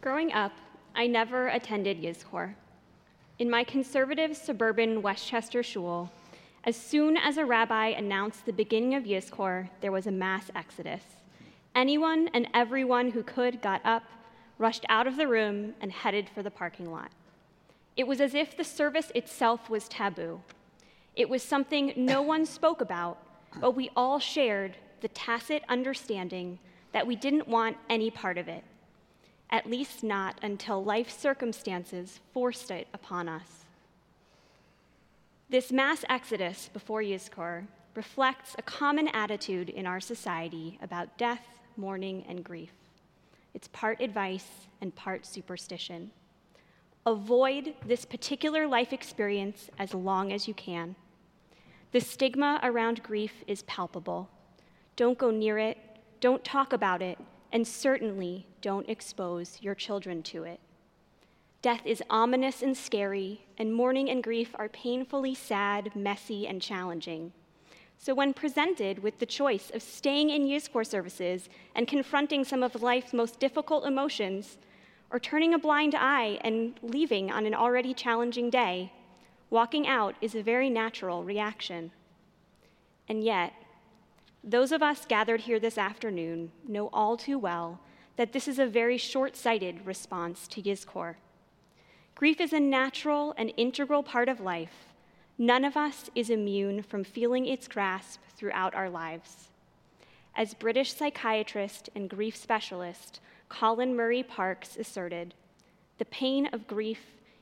Growing 0.00 0.32
up, 0.32 0.52
I 0.94 1.06
never 1.06 1.48
attended 1.48 2.00
Yizkor. 2.00 2.54
In 3.38 3.50
my 3.50 3.62
conservative 3.64 4.34
suburban 4.34 5.02
Westchester 5.02 5.62
shul, 5.62 6.10
as 6.64 6.74
soon 6.74 7.18
as 7.18 7.36
a 7.36 7.44
rabbi 7.44 7.88
announced 7.88 8.46
the 8.46 8.52
beginning 8.54 8.94
of 8.94 9.04
Yizkor, 9.04 9.68
there 9.82 9.92
was 9.92 10.06
a 10.06 10.10
mass 10.10 10.50
exodus. 10.54 11.02
Anyone 11.74 12.30
and 12.32 12.48
everyone 12.54 13.10
who 13.10 13.22
could 13.22 13.60
got 13.60 13.82
up, 13.84 14.04
rushed 14.56 14.86
out 14.88 15.06
of 15.06 15.18
the 15.18 15.28
room, 15.28 15.74
and 15.82 15.92
headed 15.92 16.30
for 16.30 16.42
the 16.42 16.50
parking 16.50 16.90
lot. 16.90 17.10
It 17.94 18.06
was 18.06 18.22
as 18.22 18.32
if 18.32 18.56
the 18.56 18.64
service 18.64 19.12
itself 19.14 19.68
was 19.68 19.86
taboo. 19.86 20.40
It 21.14 21.28
was 21.28 21.42
something 21.42 21.92
no 21.94 22.22
one 22.32 22.46
spoke 22.46 22.80
about, 22.80 23.18
but 23.60 23.76
we 23.76 23.90
all 23.94 24.18
shared 24.18 24.78
the 25.02 25.08
tacit 25.08 25.62
understanding 25.68 26.58
that 26.92 27.06
we 27.06 27.16
didn't 27.16 27.48
want 27.48 27.76
any 27.90 28.10
part 28.10 28.38
of 28.38 28.48
it 28.48 28.64
at 29.50 29.68
least 29.68 30.02
not 30.02 30.38
until 30.42 30.82
life 30.82 31.10
circumstances 31.10 32.20
forced 32.32 32.70
it 32.70 32.86
upon 32.94 33.28
us. 33.28 33.64
This 35.48 35.72
mass 35.72 36.04
exodus 36.08 36.70
before 36.72 37.02
Yizkor 37.02 37.66
reflects 37.94 38.54
a 38.56 38.62
common 38.62 39.08
attitude 39.08 39.68
in 39.68 39.86
our 39.86 40.00
society 40.00 40.78
about 40.80 41.18
death, 41.18 41.42
mourning, 41.76 42.24
and 42.28 42.44
grief. 42.44 42.70
It's 43.52 43.68
part 43.68 44.00
advice 44.00 44.46
and 44.80 44.94
part 44.94 45.26
superstition. 45.26 46.12
Avoid 47.04 47.74
this 47.84 48.04
particular 48.04 48.68
life 48.68 48.92
experience 48.92 49.70
as 49.78 49.92
long 49.92 50.32
as 50.32 50.46
you 50.46 50.54
can. 50.54 50.94
The 51.92 52.00
stigma 52.00 52.60
around 52.62 53.02
grief 53.02 53.42
is 53.48 53.62
palpable. 53.62 54.28
Don't 54.94 55.18
go 55.18 55.32
near 55.32 55.58
it, 55.58 55.78
don't 56.20 56.44
talk 56.44 56.72
about 56.72 57.02
it, 57.02 57.18
and 57.52 57.66
certainly 57.66 58.46
don't 58.60 58.88
expose 58.88 59.58
your 59.60 59.74
children 59.74 60.22
to 60.22 60.44
it. 60.44 60.60
Death 61.62 61.82
is 61.84 62.02
ominous 62.08 62.62
and 62.62 62.76
scary, 62.76 63.44
and 63.58 63.74
mourning 63.74 64.08
and 64.08 64.22
grief 64.22 64.54
are 64.54 64.68
painfully 64.68 65.34
sad, 65.34 65.94
messy, 65.94 66.46
and 66.46 66.62
challenging. 66.62 67.32
So, 67.98 68.14
when 68.14 68.32
presented 68.32 69.00
with 69.00 69.18
the 69.18 69.26
choice 69.26 69.70
of 69.74 69.82
staying 69.82 70.30
in 70.30 70.46
Yizkor 70.46 70.86
services 70.86 71.50
and 71.74 71.86
confronting 71.86 72.44
some 72.44 72.62
of 72.62 72.82
life's 72.82 73.12
most 73.12 73.38
difficult 73.38 73.84
emotions, 73.84 74.56
or 75.10 75.18
turning 75.18 75.52
a 75.52 75.58
blind 75.58 75.94
eye 75.94 76.38
and 76.42 76.78
leaving 76.82 77.30
on 77.30 77.44
an 77.44 77.54
already 77.54 77.92
challenging 77.92 78.48
day, 78.48 78.90
walking 79.50 79.86
out 79.86 80.14
is 80.22 80.34
a 80.34 80.42
very 80.42 80.70
natural 80.70 81.24
reaction. 81.24 81.90
And 83.06 83.22
yet, 83.22 83.52
those 84.42 84.72
of 84.72 84.82
us 84.82 85.04
gathered 85.06 85.42
here 85.42 85.60
this 85.60 85.76
afternoon 85.76 86.50
know 86.66 86.88
all 86.92 87.16
too 87.16 87.38
well 87.38 87.80
that 88.16 88.32
this 88.32 88.48
is 88.48 88.58
a 88.58 88.66
very 88.66 88.96
short 88.96 89.36
sighted 89.36 89.84
response 89.86 90.46
to 90.48 90.62
Yizkor. 90.62 91.16
Grief 92.14 92.40
is 92.40 92.52
a 92.52 92.60
natural 92.60 93.34
and 93.36 93.52
integral 93.56 94.02
part 94.02 94.28
of 94.28 94.40
life. 94.40 94.92
None 95.38 95.64
of 95.64 95.76
us 95.76 96.10
is 96.14 96.28
immune 96.28 96.82
from 96.82 97.04
feeling 97.04 97.46
its 97.46 97.66
grasp 97.66 98.20
throughout 98.36 98.74
our 98.74 98.90
lives. 98.90 99.48
As 100.36 100.54
British 100.54 100.92
psychiatrist 100.92 101.88
and 101.94 102.10
grief 102.10 102.36
specialist 102.36 103.20
Colin 103.48 103.96
Murray 103.96 104.22
Parkes 104.22 104.76
asserted, 104.76 105.34
the 105.98 106.04
pain 106.04 106.46
of 106.52 106.66
grief 106.66 107.00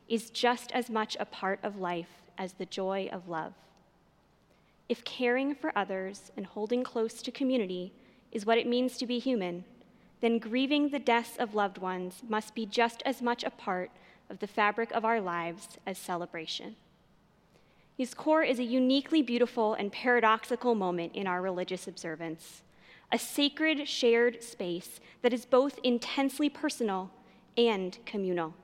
is 0.08 0.30
just 0.30 0.72
as 0.72 0.88
much 0.88 1.16
a 1.20 1.26
part 1.26 1.60
of 1.62 1.78
life 1.78 2.22
as 2.38 2.54
the 2.54 2.66
joy 2.66 3.08
of 3.12 3.28
love. 3.28 3.52
If 4.88 5.04
caring 5.04 5.54
for 5.54 5.76
others 5.76 6.32
and 6.36 6.46
holding 6.46 6.82
close 6.82 7.20
to 7.22 7.30
community 7.30 7.92
is 8.32 8.46
what 8.46 8.58
it 8.58 8.66
means 8.66 8.96
to 8.98 9.06
be 9.06 9.18
human, 9.18 9.64
then 10.20 10.38
grieving 10.38 10.88
the 10.88 10.98
deaths 10.98 11.36
of 11.38 11.54
loved 11.54 11.78
ones 11.78 12.22
must 12.28 12.54
be 12.54 12.66
just 12.66 13.02
as 13.04 13.22
much 13.22 13.44
a 13.44 13.50
part 13.50 13.90
of 14.30 14.38
the 14.38 14.46
fabric 14.46 14.90
of 14.92 15.04
our 15.04 15.20
lives 15.20 15.68
as 15.86 15.98
celebration. 15.98 16.76
Yizkor 17.98 18.48
is 18.48 18.58
a 18.58 18.64
uniquely 18.64 19.22
beautiful 19.22 19.74
and 19.74 19.92
paradoxical 19.92 20.74
moment 20.74 21.14
in 21.14 21.26
our 21.26 21.42
religious 21.42 21.88
observance, 21.88 22.62
a 23.10 23.18
sacred 23.18 23.88
shared 23.88 24.42
space 24.42 25.00
that 25.22 25.32
is 25.32 25.44
both 25.44 25.78
intensely 25.82 26.48
personal 26.48 27.10
and 27.56 27.98
communal. 28.06 28.54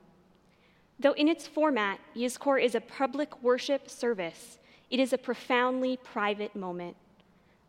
Though 1.00 1.12
in 1.12 1.28
its 1.28 1.46
format, 1.46 1.98
Yizkor 2.14 2.62
is 2.62 2.74
a 2.74 2.80
public 2.80 3.42
worship 3.42 3.90
service, 3.90 4.58
it 4.94 5.00
is 5.00 5.12
a 5.12 5.18
profoundly 5.18 5.96
private 5.96 6.54
moment, 6.54 6.94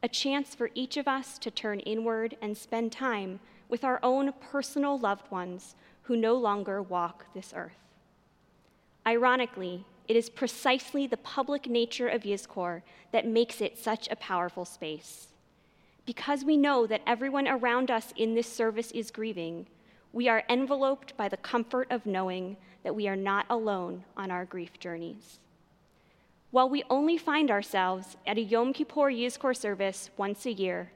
a 0.04 0.08
chance 0.08 0.54
for 0.54 0.70
each 0.76 0.96
of 0.96 1.08
us 1.08 1.40
to 1.40 1.50
turn 1.50 1.80
inward 1.80 2.38
and 2.40 2.56
spend 2.56 2.92
time 2.92 3.40
with 3.68 3.84
our 3.84 4.00
own 4.04 4.32
personal 4.52 5.00
loved 5.00 5.32
ones 5.32 5.74
who 6.04 6.16
no 6.16 6.36
longer 6.36 6.84
walk 6.84 7.26
this 7.34 7.52
earth. 7.56 7.80
Ironically, 9.08 9.86
it 10.08 10.16
is 10.16 10.30
precisely 10.30 11.08
the 11.08 11.18
public 11.18 11.68
nature 11.68 12.08
of 12.08 12.22
Yizkor 12.22 12.84
that 13.12 13.26
makes 13.26 13.60
it 13.60 13.80
such 13.80 14.08
a 14.12 14.16
powerful 14.16 14.64
space. 14.64 15.30
Because 16.06 16.46
we 16.46 16.58
know 16.58 16.86
that 16.86 17.02
everyone 17.08 17.48
around 17.48 17.90
us 17.90 18.14
in 18.16 18.36
this 18.36 18.54
service 18.54 18.92
is 18.92 19.10
grieving, 19.10 19.66
we 20.14 20.30
are 20.30 20.44
enveloped 20.48 21.18
by 21.18 21.28
the 21.28 21.38
comfort 21.38 21.88
of 21.90 22.06
knowing 22.06 22.58
that 22.84 22.94
we 22.94 23.08
are 23.08 23.16
not 23.16 23.48
alone 23.50 24.04
on 24.16 24.30
our 24.30 24.46
grief 24.46 24.80
journeys. 24.80 25.40
While 26.56 26.70
we 26.70 26.86
only 26.90 27.18
find 27.18 27.52
ourselves 27.52 28.16
at 28.26 28.38
a 28.38 28.42
Yom 28.42 28.72
Kippur 28.72 29.12
Yizkor 29.12 29.54
service 29.54 30.10
once 30.16 30.46
a 30.46 30.54
year, 30.54 30.90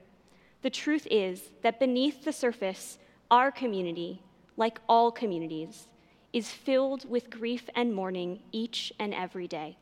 the 0.62 0.70
truth 0.70 1.06
is 1.12 1.50
that 1.64 1.81
beneath 1.81 2.24
the 2.24 2.31
surface, 2.31 2.97
our 3.30 3.52
community, 3.52 4.22
like 4.56 4.80
all 4.88 5.12
communities, 5.12 5.90
is 6.31 6.50
filled 6.50 7.09
with 7.09 7.30
grief 7.30 7.69
and 7.75 7.94
mourning 7.94 8.40
each 8.53 8.94
and 9.00 9.14
every 9.14 9.50
day. 9.50 9.78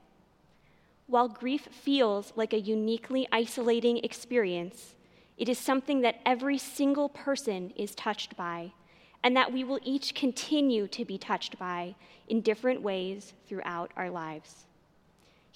While 1.06 1.28
grief 1.28 1.68
feels 1.70 2.34
like 2.36 2.54
a 2.54 2.60
uniquely 2.60 3.28
isolating 3.32 4.00
experience, 4.00 4.96
it 5.38 5.48
is 5.48 5.60
something 5.60 6.02
that 6.02 6.22
every 6.26 6.58
single 6.58 7.10
person 7.10 7.72
is 7.76 7.94
touched 7.94 8.36
by, 8.36 8.74
and 9.24 9.38
that 9.38 9.54
we 9.54 9.64
will 9.64 9.80
each 9.84 10.16
continue 10.16 10.88
to 10.88 11.06
be 11.06 11.20
touched 11.20 11.60
by 11.60 11.94
in 12.28 12.42
different 12.42 12.82
ways 12.82 13.34
throughout 13.48 13.92
our 13.96 14.10
lives 14.10 14.67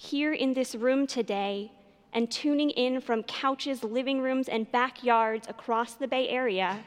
here 0.02 0.32
in 0.32 0.52
this 0.52 0.74
room 0.74 1.06
today 1.06 1.70
and 2.12 2.28
tuning 2.28 2.70
in 2.70 3.00
from 3.00 3.22
couches, 3.22 3.84
living 3.84 4.20
rooms, 4.20 4.48
and 4.48 4.70
backyards 4.72 5.46
across 5.48 5.94
the 5.94 6.08
Bay 6.08 6.28
Area, 6.28 6.84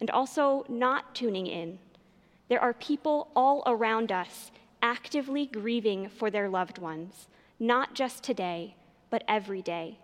and 0.00 0.10
also 0.10 0.66
not 0.68 1.14
tuning 1.14 1.46
in. 1.46 1.78
There 2.48 2.60
are 2.60 2.74
people 2.74 3.30
all 3.36 3.62
around 3.66 4.10
us 4.10 4.50
actively 4.82 5.46
grieving 5.46 6.08
for 6.08 6.28
their 6.28 6.48
loved 6.48 6.78
ones, 6.78 7.28
not 7.60 7.94
just 7.94 8.24
today, 8.24 8.74
but 9.10 9.22
every 9.28 9.62
day, 9.62 9.98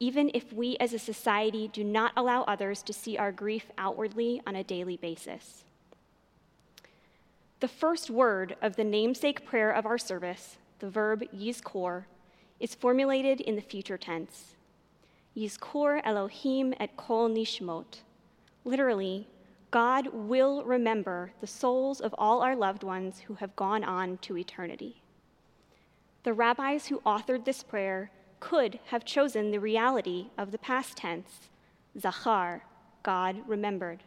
even 0.00 0.32
if 0.34 0.52
we 0.52 0.76
as 0.78 0.92
a 0.92 0.98
society 0.98 1.68
do 1.72 1.84
not 1.84 2.12
allow 2.16 2.42
others 2.42 2.82
to 2.82 2.92
see 2.92 3.16
our 3.16 3.30
grief 3.30 3.66
outwardly 3.78 4.42
on 4.48 4.56
a 4.56 4.64
daily 4.64 4.96
basis. 4.96 5.64
The 7.60 7.68
first 7.68 8.10
word 8.10 8.56
of 8.60 8.74
the 8.74 8.84
namesake 8.84 9.46
prayer 9.46 9.70
of 9.70 9.86
our 9.86 9.98
service 9.98 10.58
the 10.80 10.90
verb 10.90 11.22
yizkor, 11.34 12.04
is 12.58 12.74
formulated 12.74 13.40
in 13.40 13.56
the 13.56 13.62
future 13.62 13.96
tense. 13.96 14.56
Yizkor 15.36 16.00
Elohim 16.04 16.74
et 16.80 16.96
kol 16.96 17.28
nishmot. 17.30 18.00
Literally, 18.64 19.28
God 19.70 20.08
will 20.12 20.64
remember 20.64 21.32
the 21.40 21.46
souls 21.46 22.00
of 22.00 22.14
all 22.18 22.42
our 22.42 22.56
loved 22.56 22.82
ones 22.82 23.20
who 23.20 23.34
have 23.34 23.54
gone 23.54 23.84
on 23.84 24.18
to 24.18 24.36
eternity. 24.36 25.00
The 26.24 26.32
rabbis 26.32 26.86
who 26.86 27.00
authored 27.00 27.44
this 27.44 27.62
prayer 27.62 28.10
could 28.40 28.80
have 28.86 29.04
chosen 29.04 29.50
the 29.50 29.60
reality 29.60 30.26
of 30.36 30.50
the 30.50 30.58
past 30.58 30.96
tense, 30.96 31.48
Zachar, 31.98 32.62
God 33.02 33.36
remembered. 33.46 34.02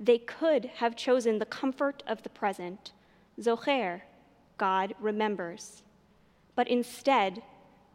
They 0.00 0.18
could 0.18 0.64
have 0.76 0.96
chosen 0.96 1.38
the 1.38 1.46
comfort 1.46 2.02
of 2.06 2.22
the 2.22 2.30
present, 2.30 2.92
Zocher, 3.40 4.02
God 4.62 4.94
remembers. 5.00 5.82
But 6.54 6.68
instead, 6.68 7.42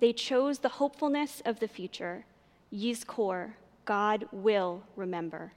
they 0.01 0.11
chose 0.11 0.59
the 0.59 0.67
hopefulness 0.83 1.41
of 1.45 1.61
the 1.61 1.67
future. 1.69 2.25
Yizkor, 2.73 3.53
God 3.85 4.27
will 4.33 4.83
remember. 4.97 5.53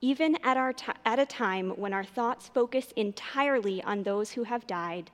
Even 0.00 0.38
at, 0.42 0.56
our 0.56 0.72
t- 0.72 0.94
at 1.04 1.18
a 1.18 1.26
time 1.26 1.72
when 1.76 1.92
our 1.92 2.04
thoughts 2.04 2.48
focus 2.48 2.94
entirely 2.96 3.82
on 3.82 4.02
those 4.02 4.30
who 4.30 4.44
have 4.44 4.66
died, 4.66 5.10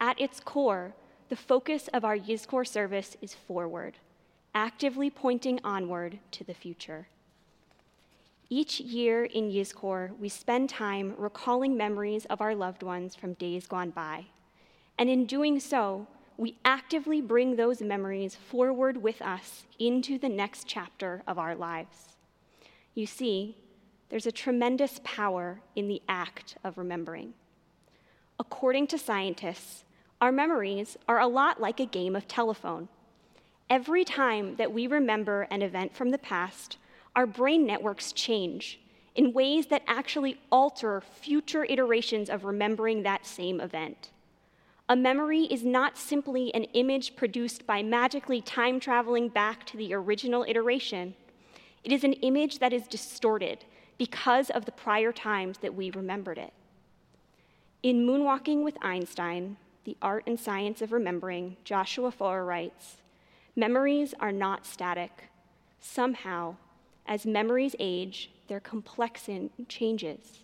at 0.00 0.18
its 0.18 0.40
core, 0.40 0.94
the 1.28 1.36
focus 1.36 1.90
of 1.92 2.02
our 2.02 2.16
Yizkor 2.16 2.66
service 2.66 3.18
is 3.20 3.34
forward, 3.34 3.98
actively 4.54 5.10
pointing 5.10 5.60
onward 5.62 6.18
to 6.30 6.42
the 6.42 6.54
future. 6.54 7.06
Each 8.54 8.80
year 8.80 9.24
in 9.24 9.50
Yizkor, 9.50 10.10
we 10.18 10.28
spend 10.28 10.68
time 10.68 11.14
recalling 11.16 11.74
memories 11.74 12.26
of 12.26 12.42
our 12.42 12.54
loved 12.54 12.82
ones 12.82 13.14
from 13.14 13.32
days 13.32 13.66
gone 13.66 13.88
by. 13.88 14.26
And 14.98 15.08
in 15.08 15.24
doing 15.24 15.58
so, 15.58 16.06
we 16.36 16.58
actively 16.62 17.22
bring 17.22 17.56
those 17.56 17.80
memories 17.80 18.34
forward 18.34 18.98
with 18.98 19.22
us 19.22 19.64
into 19.78 20.18
the 20.18 20.28
next 20.28 20.66
chapter 20.66 21.22
of 21.26 21.38
our 21.38 21.54
lives. 21.54 22.18
You 22.92 23.06
see, 23.06 23.56
there's 24.10 24.26
a 24.26 24.30
tremendous 24.30 25.00
power 25.02 25.62
in 25.74 25.88
the 25.88 26.02
act 26.06 26.58
of 26.62 26.76
remembering. 26.76 27.32
According 28.38 28.88
to 28.88 28.98
scientists, 28.98 29.84
our 30.20 30.30
memories 30.30 30.98
are 31.08 31.20
a 31.20 31.26
lot 31.26 31.58
like 31.58 31.80
a 31.80 31.86
game 31.86 32.14
of 32.14 32.28
telephone. 32.28 32.90
Every 33.70 34.04
time 34.04 34.56
that 34.56 34.74
we 34.74 34.86
remember 34.86 35.48
an 35.50 35.62
event 35.62 35.96
from 35.96 36.10
the 36.10 36.18
past, 36.18 36.76
our 37.14 37.26
brain 37.26 37.66
networks 37.66 38.12
change 38.12 38.80
in 39.14 39.32
ways 39.32 39.66
that 39.66 39.82
actually 39.86 40.38
alter 40.50 41.00
future 41.00 41.64
iterations 41.64 42.30
of 42.30 42.44
remembering 42.44 43.02
that 43.02 43.26
same 43.26 43.60
event. 43.60 44.10
A 44.88 44.96
memory 44.96 45.44
is 45.44 45.64
not 45.64 45.96
simply 45.96 46.52
an 46.54 46.64
image 46.74 47.14
produced 47.16 47.66
by 47.66 47.82
magically 47.82 48.40
time 48.40 48.80
traveling 48.80 49.28
back 49.28 49.64
to 49.66 49.76
the 49.76 49.94
original 49.94 50.44
iteration. 50.48 51.14
It 51.84 51.92
is 51.92 52.04
an 52.04 52.14
image 52.14 52.58
that 52.58 52.72
is 52.72 52.88
distorted 52.88 53.64
because 53.98 54.50
of 54.50 54.64
the 54.64 54.72
prior 54.72 55.12
times 55.12 55.58
that 55.58 55.74
we 55.74 55.90
remembered 55.90 56.38
it. 56.38 56.52
In 57.82 58.06
Moonwalking 58.06 58.64
with 58.64 58.76
Einstein, 58.82 59.56
The 59.84 59.96
Art 60.00 60.24
and 60.26 60.38
Science 60.38 60.82
of 60.82 60.92
Remembering, 60.92 61.56
Joshua 61.64 62.10
Foer 62.10 62.44
writes 62.44 62.98
Memories 63.54 64.14
are 64.18 64.32
not 64.32 64.66
static. 64.66 65.24
Somehow, 65.80 66.56
as 67.06 67.26
memories 67.26 67.74
age, 67.78 68.30
their 68.48 68.60
complexity 68.60 69.50
changes. 69.68 70.40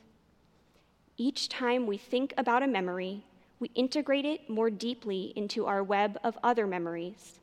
Each 1.17 1.49
time 1.49 1.87
we 1.87 1.97
think 1.97 2.33
about 2.37 2.63
a 2.63 2.67
memory, 2.67 3.25
we 3.61 3.71
integrate 3.75 4.25
it 4.25 4.49
more 4.49 4.71
deeply 4.71 5.33
into 5.35 5.67
our 5.67 5.83
web 5.83 6.19
of 6.23 6.39
other 6.43 6.67
memories, 6.67 7.41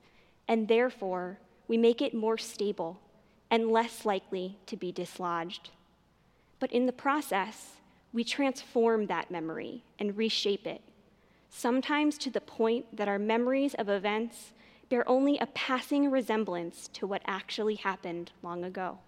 and 0.47 0.67
therefore 0.67 1.39
we 1.67 1.77
make 1.77 2.01
it 2.01 2.13
more 2.13 2.37
stable 2.37 2.99
and 3.51 3.71
less 3.71 4.05
likely 4.05 4.57
to 4.65 4.77
be 4.77 4.91
dislodged. 4.91 5.69
But 6.59 6.71
in 6.71 6.85
the 6.85 6.93
process, 6.93 7.73
we 8.13 8.23
transform 8.23 9.07
that 9.07 9.29
memory 9.29 9.83
and 9.99 10.17
reshape 10.17 10.65
it, 10.65 10.81
sometimes 11.49 12.17
to 12.19 12.29
the 12.29 12.41
point 12.41 12.95
that 12.95 13.09
our 13.09 13.19
memories 13.19 13.73
of 13.73 13.89
events 13.89 14.53
bear 14.89 15.07
only 15.09 15.37
a 15.37 15.47
passing 15.47 16.11
resemblance 16.11 16.87
to 16.89 17.07
what 17.07 17.21
actually 17.25 17.75
happened 17.75 18.31
long 18.43 18.63
ago. 18.63 18.99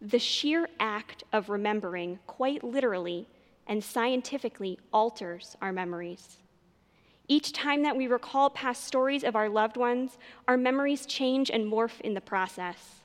The 0.00 0.18
sheer 0.18 0.68
act 0.78 1.24
of 1.32 1.48
remembering, 1.48 2.18
quite 2.26 2.62
literally 2.62 3.28
and 3.66 3.82
scientifically, 3.82 4.78
alters 4.92 5.56
our 5.60 5.72
memories. 5.72 6.38
Each 7.28 7.52
time 7.52 7.82
that 7.82 7.96
we 7.96 8.06
recall 8.06 8.50
past 8.50 8.84
stories 8.84 9.24
of 9.24 9.34
our 9.34 9.48
loved 9.48 9.76
ones, 9.76 10.16
our 10.46 10.56
memories 10.56 11.06
change 11.06 11.50
and 11.50 11.64
morph 11.64 12.00
in 12.02 12.14
the 12.14 12.20
process. 12.20 13.00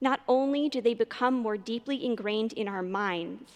Not 0.00 0.20
only 0.26 0.70
do 0.70 0.80
they 0.80 0.94
become 0.94 1.34
more 1.34 1.58
deeply 1.58 2.02
ingrained 2.04 2.54
in 2.54 2.66
our 2.66 2.82
minds, 2.82 3.50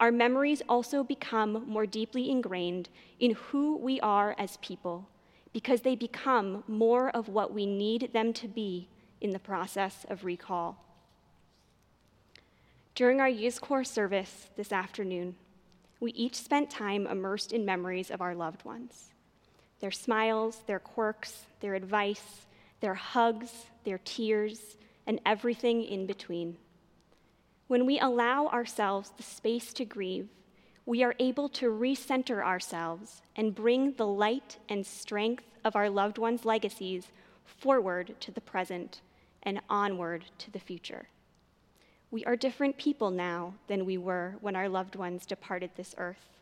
our 0.00 0.10
memories 0.10 0.62
also 0.68 1.04
become 1.04 1.64
more 1.68 1.86
deeply 1.86 2.30
ingrained 2.30 2.88
in 3.20 3.32
who 3.32 3.76
we 3.76 4.00
are 4.00 4.34
as 4.36 4.56
people 4.56 5.06
because 5.52 5.80
they 5.80 5.96
become 5.96 6.64
more 6.68 7.10
of 7.10 7.28
what 7.28 7.52
we 7.52 7.66
need 7.66 8.10
them 8.12 8.32
to 8.32 8.48
be 8.48 8.88
in 9.20 9.30
the 9.30 9.38
process 9.38 10.06
of 10.08 10.24
recall. 10.24 10.76
During 12.94 13.20
our 13.20 13.30
Yizkor 13.30 13.86
service 13.86 14.48
this 14.56 14.72
afternoon, 14.72 15.34
we 16.00 16.12
each 16.12 16.36
spent 16.36 16.70
time 16.70 17.06
immersed 17.06 17.52
in 17.52 17.64
memories 17.64 18.10
of 18.10 18.20
our 18.20 18.34
loved 18.34 18.64
ones 18.64 19.06
their 19.80 19.90
smiles, 19.90 20.58
their 20.66 20.78
quirks, 20.78 21.46
their 21.60 21.74
advice, 21.74 22.46
their 22.80 22.94
hugs, 22.94 23.50
their 23.84 23.98
tears, 24.04 24.76
and 25.06 25.18
everything 25.24 25.82
in 25.82 26.06
between. 26.06 26.56
When 27.66 27.86
we 27.86 27.98
allow 27.98 28.48
ourselves 28.48 29.10
the 29.16 29.22
space 29.22 29.72
to 29.74 29.86
grieve, 29.86 30.28
we 30.90 31.04
are 31.04 31.14
able 31.20 31.48
to 31.48 31.66
recenter 31.66 32.44
ourselves 32.44 33.22
and 33.36 33.54
bring 33.54 33.92
the 33.92 34.04
light 34.04 34.58
and 34.68 34.84
strength 34.84 35.44
of 35.64 35.76
our 35.76 35.88
loved 35.88 36.18
ones' 36.18 36.44
legacies 36.44 37.12
forward 37.44 38.12
to 38.18 38.32
the 38.32 38.40
present 38.40 39.00
and 39.44 39.60
onward 39.70 40.24
to 40.36 40.50
the 40.50 40.58
future. 40.58 41.06
We 42.10 42.24
are 42.24 42.34
different 42.34 42.76
people 42.76 43.12
now 43.12 43.54
than 43.68 43.86
we 43.86 43.98
were 43.98 44.34
when 44.40 44.56
our 44.56 44.68
loved 44.68 44.96
ones 44.96 45.26
departed 45.26 45.70
this 45.76 45.94
earth. 45.96 46.40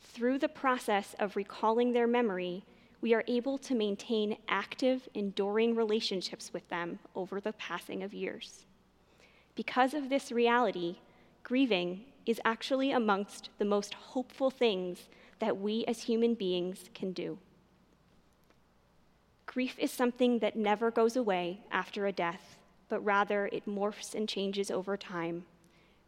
Through 0.00 0.40
the 0.40 0.48
process 0.48 1.14
of 1.20 1.36
recalling 1.36 1.92
their 1.92 2.08
memory, 2.08 2.64
we 3.00 3.14
are 3.14 3.22
able 3.28 3.58
to 3.58 3.76
maintain 3.76 4.38
active, 4.48 5.08
enduring 5.14 5.76
relationships 5.76 6.52
with 6.52 6.68
them 6.68 6.98
over 7.14 7.40
the 7.40 7.52
passing 7.52 8.02
of 8.02 8.12
years. 8.12 8.64
Because 9.54 9.94
of 9.94 10.08
this 10.08 10.32
reality, 10.32 10.96
grieving 11.44 12.06
is 12.28 12.40
actually 12.44 12.92
amongst 12.92 13.48
the 13.56 13.64
most 13.64 13.94
hopeful 13.94 14.50
things 14.50 15.08
that 15.38 15.56
we 15.56 15.82
as 15.86 16.02
human 16.02 16.34
beings 16.34 16.90
can 16.94 17.10
do. 17.12 17.38
Grief 19.46 19.78
is 19.78 19.90
something 19.90 20.40
that 20.40 20.54
never 20.54 20.90
goes 20.90 21.16
away 21.16 21.62
after 21.70 22.06
a 22.06 22.12
death, 22.12 22.58
but 22.90 23.02
rather 23.02 23.46
it 23.46 23.66
morphs 23.66 24.14
and 24.14 24.28
changes 24.28 24.70
over 24.70 24.94
time, 24.94 25.46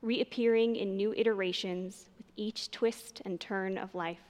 reappearing 0.02 0.76
in 0.76 0.94
new 0.94 1.14
iterations 1.14 2.11
with 2.19 2.26
each 2.37 2.70
twist 2.70 3.22
and 3.25 3.40
turn 3.40 3.78
of 3.78 3.94
life. 3.94 4.20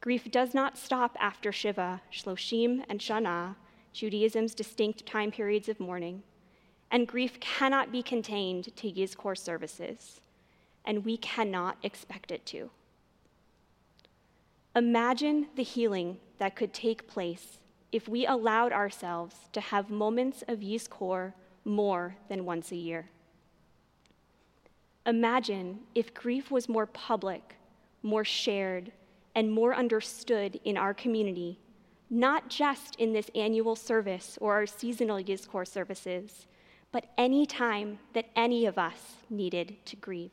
Grief 0.00 0.30
does 0.30 0.54
not 0.54 0.78
stop 0.78 1.14
after 1.20 1.52
Shiva, 1.52 2.00
Shloshim, 2.10 2.82
and 2.88 3.00
Shana, 3.00 3.54
Judaism's 3.92 4.54
distinct 4.54 5.04
time 5.04 5.30
periods 5.30 5.68
of 5.68 5.78
mourning, 5.78 6.22
and 6.90 7.06
grief 7.06 7.38
cannot 7.38 7.92
be 7.92 8.02
contained 8.02 8.74
to 8.76 8.90
Yizkor 8.90 9.36
services, 9.36 10.20
and 10.86 11.04
we 11.04 11.16
cannot 11.16 11.76
expect 11.82 12.30
it 12.30 12.46
to. 12.46 12.70
Imagine 14.74 15.48
the 15.56 15.62
healing 15.62 16.18
that 16.38 16.54
could 16.54 16.72
take 16.72 17.08
place 17.08 17.58
if 17.92 18.08
we 18.08 18.26
allowed 18.26 18.72
ourselves 18.72 19.36
to 19.52 19.60
have 19.60 19.90
moments 19.90 20.44
of 20.48 20.60
Yizkor 20.60 21.32
more 21.64 22.16
than 22.28 22.44
once 22.44 22.70
a 22.70 22.76
year. 22.76 23.08
Imagine 25.06 25.80
if 25.94 26.12
grief 26.12 26.50
was 26.50 26.68
more 26.68 26.86
public, 26.86 27.56
more 28.02 28.24
shared, 28.24 28.92
and 29.34 29.50
more 29.50 29.74
understood 29.74 30.60
in 30.64 30.76
our 30.76 30.92
community, 30.92 31.58
not 32.10 32.48
just 32.48 32.96
in 32.96 33.12
this 33.12 33.30
annual 33.34 33.76
service 33.76 34.38
or 34.40 34.54
our 34.54 34.66
seasonal 34.66 35.18
Yizkor 35.18 35.66
services, 35.66 36.46
but 36.92 37.06
any 37.16 37.46
time 37.46 37.98
that 38.14 38.30
any 38.36 38.66
of 38.66 38.78
us 38.78 39.16
needed 39.30 39.76
to 39.86 39.96
grieve. 39.96 40.30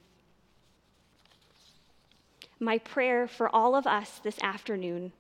My 2.64 2.78
prayer 2.78 3.28
for 3.28 3.54
all 3.54 3.76
of 3.76 3.86
us 3.86 4.22
this 4.24 4.42
afternoon 4.42 5.12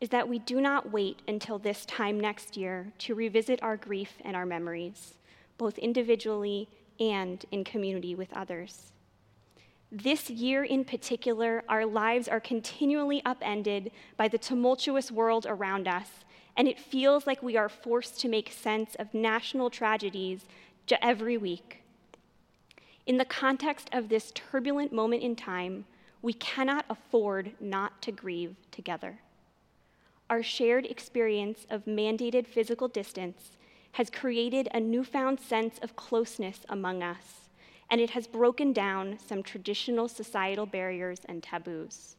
is 0.00 0.08
that 0.08 0.28
we 0.28 0.40
do 0.40 0.60
not 0.60 0.90
wait 0.90 1.22
until 1.28 1.56
this 1.56 1.86
time 1.86 2.18
next 2.18 2.56
year 2.56 2.92
to 2.98 3.14
revisit 3.14 3.62
our 3.62 3.76
grief 3.76 4.14
and 4.24 4.34
our 4.34 4.44
memories 4.44 5.14
both 5.56 5.78
individually 5.78 6.68
and 6.98 7.44
in 7.52 7.62
community 7.62 8.16
with 8.16 8.32
others. 8.32 8.90
This 9.92 10.30
year 10.30 10.64
in 10.64 10.84
particular, 10.84 11.62
our 11.68 11.86
lives 11.86 12.26
are 12.26 12.40
continually 12.40 13.22
upended 13.24 13.92
by 14.16 14.26
the 14.26 14.38
tumultuous 14.38 15.12
world 15.12 15.46
around 15.48 15.86
us, 15.86 16.08
and 16.56 16.66
it 16.66 16.80
feels 16.80 17.24
like 17.24 17.40
we 17.40 17.56
are 17.56 17.68
forced 17.68 18.18
to 18.20 18.28
make 18.28 18.50
sense 18.50 18.96
of 18.96 19.14
national 19.14 19.70
tragedies 19.70 20.46
every 21.00 21.36
week. 21.36 21.84
In 23.06 23.16
the 23.16 23.24
context 23.24 23.88
of 23.92 24.08
this 24.08 24.32
turbulent 24.34 24.92
moment 24.92 25.22
in 25.22 25.36
time, 25.36 25.84
we 26.22 26.32
cannot 26.34 26.84
afford 26.90 27.52
not 27.60 28.02
to 28.02 28.12
grieve 28.12 28.56
together. 28.70 29.18
Our 30.28 30.42
shared 30.42 30.86
experience 30.86 31.66
of 31.70 31.86
mandated 31.86 32.46
physical 32.46 32.88
distance 32.88 33.52
has 33.92 34.10
created 34.10 34.68
a 34.72 34.80
newfound 34.80 35.40
sense 35.40 35.78
of 35.82 35.96
closeness 35.96 36.60
among 36.68 37.02
us, 37.02 37.48
and 37.90 38.00
it 38.00 38.10
has 38.10 38.26
broken 38.26 38.72
down 38.72 39.18
some 39.18 39.42
traditional 39.42 40.08
societal 40.08 40.66
barriers 40.66 41.20
and 41.24 41.42
taboos. 41.42 42.16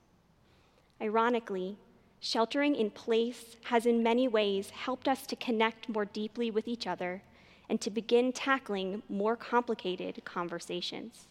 Ironically, 1.01 1.77
sheltering 2.19 2.75
in 2.75 2.91
place 2.91 3.55
has 3.65 3.85
in 3.85 4.03
many 4.03 4.27
ways 4.27 4.71
helped 4.71 5.07
us 5.07 5.25
to 5.27 5.35
connect 5.35 5.87
more 5.87 6.05
deeply 6.05 6.51
with 6.51 6.67
each 6.67 6.85
other 6.85 7.23
and 7.69 7.79
to 7.79 7.89
begin 7.89 8.33
tackling 8.33 9.01
more 9.07 9.37
complicated 9.37 10.21
conversations. 10.25 11.27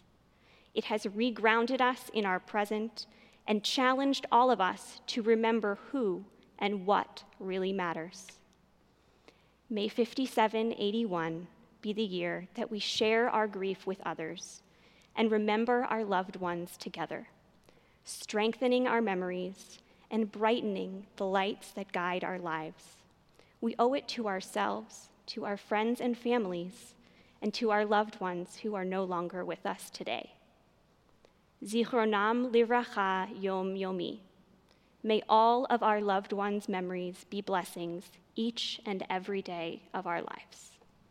It 0.75 0.85
has 0.85 1.05
regrounded 1.05 1.81
us 1.81 2.11
in 2.13 2.25
our 2.25 2.39
present 2.39 3.07
and 3.47 3.65
challenged 3.65 4.27
all 4.31 4.51
of 4.51 4.61
us 4.61 5.01
to 5.09 5.23
remember 5.23 5.79
who 5.91 6.25
and 6.59 6.87
what 6.87 7.25
really 7.39 7.73
matters. 7.73 8.27
May 9.69 9.89
5781 9.89 11.47
be 11.83 11.93
the 11.93 12.03
year 12.03 12.49
that 12.55 12.71
we 12.71 12.79
share 12.79 13.29
our 13.29 13.47
grief 13.47 13.87
with 13.87 14.01
others 14.05 14.63
and 15.17 15.31
remember 15.31 15.85
our 15.85 16.05
loved 16.05 16.37
ones 16.37 16.77
together, 16.77 17.29
strengthening 18.05 18.87
our 18.87 19.01
memories 19.01 19.79
and 20.11 20.31
brightening 20.31 21.07
the 21.17 21.27
lights 21.27 21.73
that 21.73 21.93
guide 21.93 22.25
our 22.25 22.39
lives. 22.39 22.85
We 23.61 23.75
owe 23.79 23.95
it 23.95 24.09
to 24.09 24.29
ourselves, 24.29 25.09
to 25.27 25.45
our 25.45 25.57
friends 25.57 26.01
and 26.01 26.17
families, 26.17 26.95
and 27.43 27.55
to 27.55 27.71
our 27.71 27.85
loved 27.85 28.21
ones 28.21 28.57
who 28.63 28.75
are 28.75 28.85
no 28.85 29.05
longer 29.05 29.45
with 29.45 29.65
us 29.67 29.91
today. 29.91 30.33
Zichronam 31.65 32.51
livracha 32.51 33.29
yom 33.39 33.75
yomi. 33.75 34.21
May 35.03 35.23
all 35.29 35.67
of 35.67 35.83
our 35.83 36.01
loved 36.01 36.33
ones' 36.33 36.69
memories 36.69 37.25
be 37.29 37.43
blessings 37.43 38.11
each 38.35 38.81
and 38.87 39.05
every 39.11 39.43
day 39.43 39.83
of 39.93 40.07
our 40.07 40.23
lives. 40.23 40.80